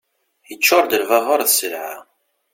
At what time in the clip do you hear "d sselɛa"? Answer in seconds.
1.43-1.97